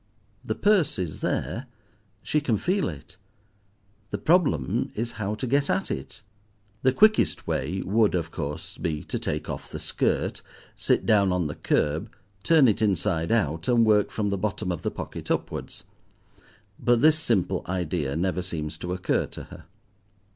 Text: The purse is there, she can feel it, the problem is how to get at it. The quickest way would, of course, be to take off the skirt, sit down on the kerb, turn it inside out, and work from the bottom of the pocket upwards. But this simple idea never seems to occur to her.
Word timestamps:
The 0.43 0.55
purse 0.55 0.97
is 0.97 1.21
there, 1.21 1.67
she 2.23 2.41
can 2.41 2.57
feel 2.57 2.89
it, 2.89 3.17
the 4.09 4.17
problem 4.17 4.91
is 4.95 5.11
how 5.21 5.35
to 5.35 5.45
get 5.45 5.69
at 5.69 5.91
it. 5.91 6.23
The 6.81 6.91
quickest 6.91 7.45
way 7.45 7.83
would, 7.85 8.15
of 8.15 8.31
course, 8.31 8.79
be 8.79 9.03
to 9.03 9.19
take 9.19 9.47
off 9.47 9.69
the 9.69 9.77
skirt, 9.77 10.41
sit 10.75 11.05
down 11.05 11.31
on 11.31 11.45
the 11.45 11.53
kerb, 11.53 12.11
turn 12.41 12.67
it 12.67 12.81
inside 12.81 13.31
out, 13.31 13.67
and 13.67 13.85
work 13.85 14.09
from 14.09 14.29
the 14.29 14.39
bottom 14.39 14.71
of 14.71 14.81
the 14.81 14.89
pocket 14.89 15.29
upwards. 15.29 15.83
But 16.79 17.01
this 17.01 17.19
simple 17.19 17.61
idea 17.69 18.15
never 18.15 18.41
seems 18.41 18.79
to 18.79 18.93
occur 18.93 19.27
to 19.27 19.43
her. 19.53 19.65